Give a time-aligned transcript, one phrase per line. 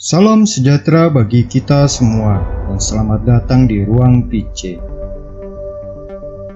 [0.00, 4.80] Salam sejahtera bagi kita semua dan selamat datang di Ruang PC.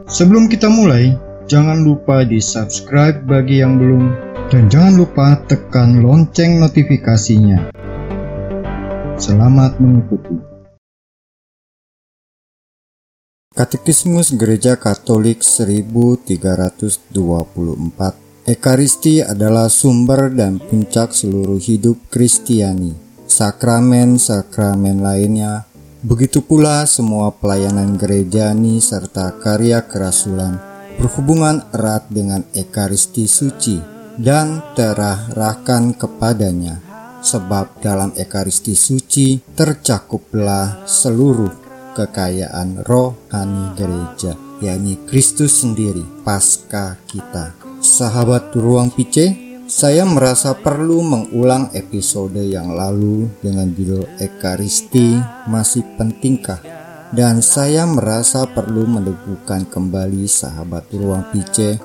[0.09, 1.13] Sebelum kita mulai,
[1.45, 4.05] jangan lupa di subscribe bagi yang belum
[4.49, 7.69] dan jangan lupa tekan lonceng notifikasinya.
[9.21, 10.41] Selamat mengikuti.
[13.53, 17.13] Katekismus Gereja Katolik 1324
[18.49, 23.04] Ekaristi adalah sumber dan puncak seluruh hidup Kristiani
[23.35, 25.67] sakramen-sakramen lainnya,
[26.07, 30.63] begitu pula semua pelayanan gerejani serta karya kerasulan
[31.03, 33.83] berhubungan erat dengan Ekaristi suci
[34.15, 36.79] dan terarahkan kepadanya.
[37.25, 41.51] Sebab dalam Ekaristi suci tercakuplah seluruh
[41.99, 47.57] kekayaan rohani gereja, yakni Kristus sendiri, pasca kita.
[47.83, 55.17] Sahabat ruang pice, saya merasa perlu mengulang episode yang lalu dengan judul Ekaristi
[55.49, 56.61] masih pentingkah?
[57.15, 61.79] Dan saya merasa perlu meneguhkan kembali sahabat ruang pice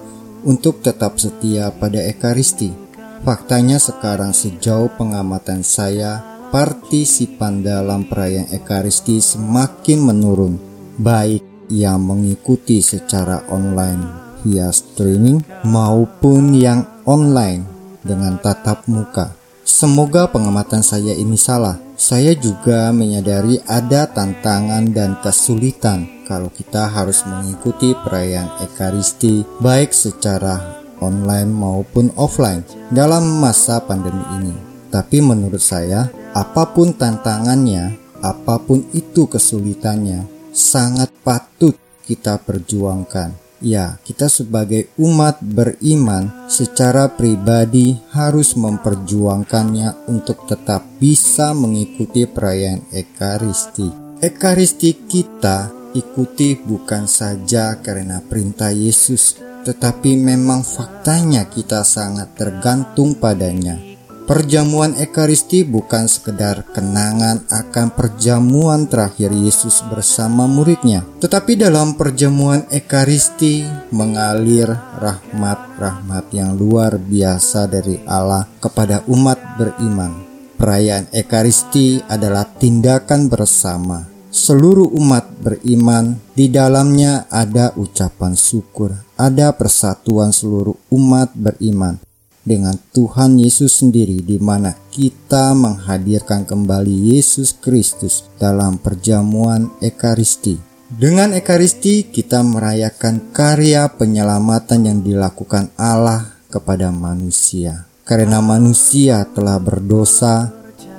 [0.43, 2.73] untuk tetap setia pada Ekaristi.
[3.21, 10.57] Faktanya sekarang sejauh pengamatan saya, partisipan dalam perayaan Ekaristi semakin menurun,
[10.97, 17.65] baik yang mengikuti secara online via streaming maupun yang online
[18.05, 19.33] dengan tatap muka.
[19.65, 21.81] Semoga pengamatan saya ini salah.
[21.97, 30.85] Saya juga menyadari ada tantangan dan kesulitan kalau kita harus mengikuti perayaan Ekaristi baik secara
[31.01, 32.61] online maupun offline
[32.93, 34.55] dalam masa pandemi ini.
[34.89, 41.77] Tapi menurut saya, apa pun tantangannya, apa pun itu kesulitannya, sangat patut
[42.09, 52.23] kita perjuangkan Ya, kita sebagai umat beriman secara pribadi harus memperjuangkannya untuk tetap bisa mengikuti
[52.23, 54.15] perayaan Ekaristi.
[54.23, 59.35] Ekaristi kita ikuti bukan saja karena perintah Yesus,
[59.67, 63.98] tetapi memang faktanya kita sangat tergantung padanya.
[64.29, 73.65] Perjamuan Ekaristi bukan sekedar kenangan akan perjamuan terakhir Yesus bersama muridnya, tetapi dalam perjamuan Ekaristi
[73.89, 74.69] mengalir
[75.01, 80.21] rahmat-rahmat yang luar biasa dari Allah kepada umat beriman.
[80.61, 84.05] Perayaan Ekaristi adalah tindakan bersama.
[84.29, 91.97] Seluruh umat beriman di dalamnya ada ucapan syukur, ada persatuan seluruh umat beriman
[92.43, 100.57] dengan Tuhan Yesus sendiri di mana kita menghadirkan kembali Yesus Kristus dalam perjamuan Ekaristi.
[100.89, 107.85] Dengan Ekaristi kita merayakan karya penyelamatan yang dilakukan Allah kepada manusia.
[108.01, 110.49] Karena manusia telah berdosa,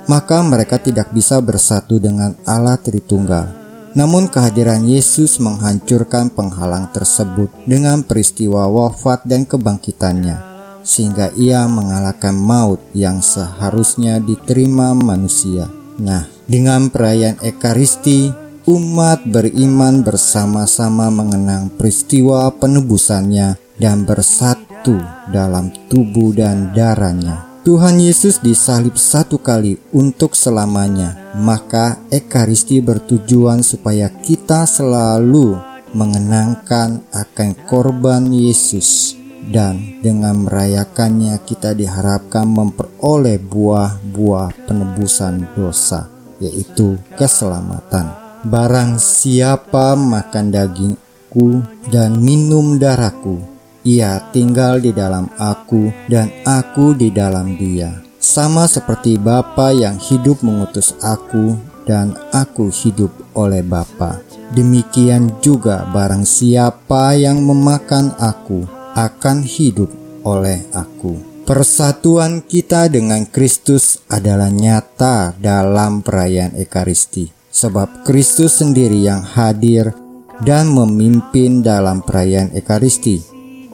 [0.07, 3.59] maka mereka tidak bisa bersatu dengan Allah Tritunggal.
[3.91, 10.50] Namun kehadiran Yesus menghancurkan penghalang tersebut dengan peristiwa wafat dan kebangkitannya
[10.81, 15.69] sehingga ia mengalahkan maut yang seharusnya diterima manusia.
[16.01, 18.33] Nah, dengan perayaan Ekaristi,
[18.65, 24.97] umat beriman bersama-sama mengenang peristiwa penebusannya dan bersatu
[25.29, 27.49] dalam tubuh dan darahnya.
[27.61, 35.61] Tuhan Yesus disalib satu kali untuk selamanya, maka Ekaristi bertujuan supaya kita selalu
[35.93, 46.05] mengenangkan akan korban Yesus dan dengan merayakannya kita diharapkan memperoleh buah-buah penebusan dosa,
[46.37, 48.13] yaitu keselamatan.
[48.45, 53.41] Barang siapa makan dagingku dan minum darahku,
[53.81, 58.01] ia tinggal di dalam aku dan aku di dalam dia.
[58.21, 61.57] Sama seperti Bapa yang hidup mengutus aku
[61.89, 64.21] dan aku hidup oleh Bapa.
[64.53, 69.89] Demikian juga barang siapa yang memakan aku akan hidup
[70.27, 71.43] oleh aku.
[71.47, 79.91] Persatuan kita dengan Kristus adalah nyata dalam perayaan Ekaristi, sebab Kristus sendiri yang hadir
[80.45, 83.19] dan memimpin dalam perayaan Ekaristi.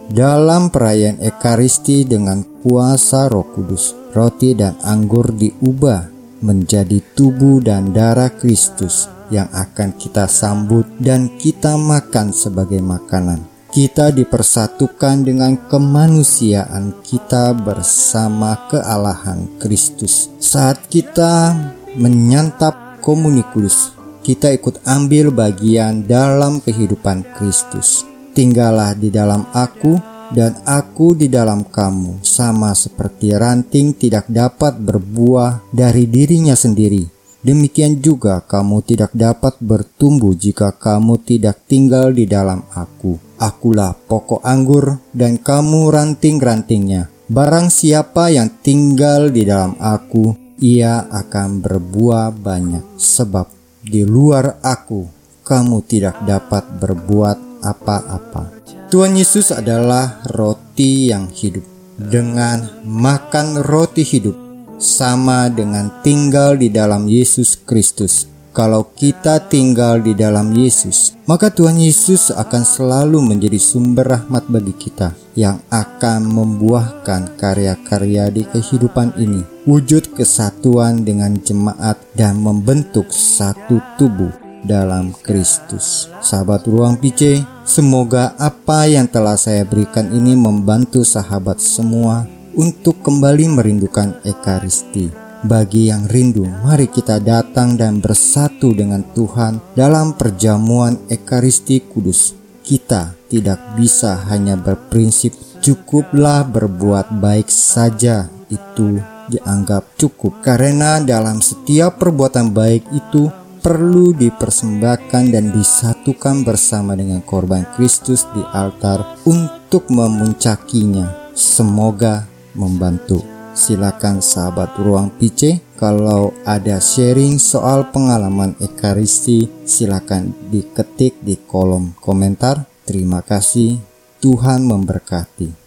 [0.07, 6.07] Dalam perayaan Ekaristi dengan kuasa Roh Kudus, roti dan anggur diubah
[6.39, 14.15] menjadi tubuh dan darah Kristus yang akan kita sambut dan kita makan sebagai makanan kita
[14.15, 20.31] dipersatukan dengan kemanusiaan kita bersama kealahan Kristus.
[20.39, 21.55] Saat kita
[21.99, 23.91] menyantap komunikus,
[24.23, 28.03] kita ikut ambil bagian dalam kehidupan Kristus.
[28.35, 29.97] Tinggallah di dalam aku
[30.35, 37.16] dan aku di dalam kamu, sama seperti ranting tidak dapat berbuah dari dirinya sendiri.
[37.47, 43.15] Demikian juga kamu tidak dapat bertumbuh jika kamu tidak tinggal di dalam aku.
[43.39, 47.07] Akulah pokok anggur dan kamu ranting-rantingnya.
[47.31, 52.99] Barang siapa yang tinggal di dalam aku, ia akan berbuah banyak.
[52.99, 53.47] Sebab
[53.79, 55.07] di luar aku,
[55.47, 58.59] kamu tidak dapat berbuat apa-apa.
[58.91, 61.63] Tuhan Yesus adalah roti yang hidup.
[61.95, 64.46] Dengan makan roti hidup,
[64.77, 68.29] sama dengan tinggal di dalam Yesus Kristus.
[68.57, 74.73] Kalau kita tinggal di dalam Yesus, maka Tuhan Yesus akan selalu menjadi sumber rahmat bagi
[74.73, 83.77] kita yang akan membuahkan karya-karya di kehidupan ini, wujud kesatuan dengan jemaat dan membentuk satu
[84.01, 84.33] tubuh
[84.65, 86.09] dalam Kristus.
[86.25, 92.25] Sahabat Ruang PC, semoga apa yang telah saya berikan ini membantu sahabat semua
[92.57, 95.13] untuk kembali merindukan Ekaristi.
[95.45, 102.33] Bagi yang rindu, mari kita datang dan bersatu dengan Tuhan dalam perjamuan Ekaristi Kudus.
[102.65, 105.31] Kita tidak bisa hanya berprinsip
[105.61, 113.27] cukuplah berbuat baik saja itu dianggap cukup karena dalam setiap perbuatan baik itu
[113.59, 121.35] perlu dipersembahkan dan disatukan bersama dengan korban Kristus di altar untuk memuncakinya.
[121.35, 123.21] Semoga membantu.
[123.57, 132.69] Silakan sahabat ruang PC kalau ada sharing soal pengalaman Ekaristi silakan diketik di kolom komentar.
[132.85, 133.81] Terima kasih.
[134.21, 135.66] Tuhan memberkati.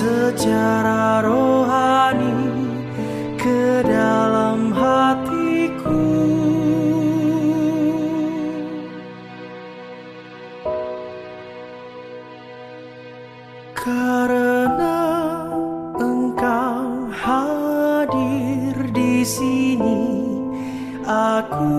[0.00, 2.32] secara rohani
[3.36, 6.00] ke dalam hatiku.
[13.76, 15.04] Karena
[16.00, 20.00] engkau hadir di sini
[21.04, 21.76] aku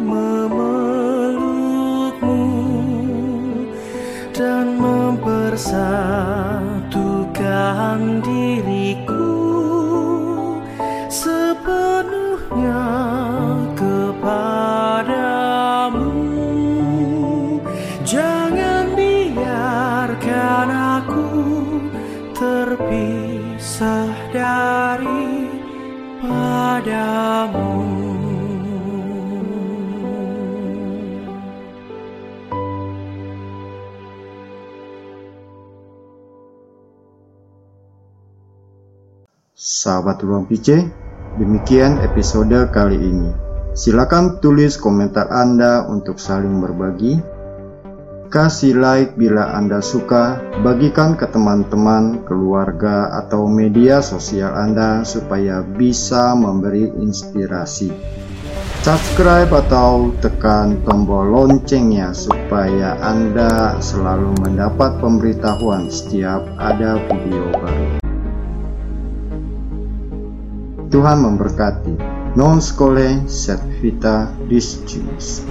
[0.00, 0.80] memelukmu
[4.32, 4.80] dan
[7.58, 9.34] mempersatukan diriku.
[11.10, 12.86] Sepenuhnya
[13.74, 15.10] kepadamu.
[18.06, 20.68] Jangan biarkan
[21.02, 21.26] aku
[22.32, 25.50] terpisah dari
[26.22, 28.17] padamu
[39.78, 40.90] Sahabat Ruang PC,
[41.38, 43.30] demikian episode kali ini.
[43.78, 47.22] Silakan tulis komentar Anda untuk saling berbagi.
[48.26, 56.34] Kasih like bila Anda suka, bagikan ke teman-teman, keluarga, atau media sosial Anda supaya bisa
[56.34, 57.94] memberi inspirasi.
[58.82, 67.97] Subscribe atau tekan tombol loncengnya supaya Anda selalu mendapat pemberitahuan setiap ada video baru.
[70.88, 71.92] Tuhan memberkati.
[72.32, 75.44] Non scole set vita discimus.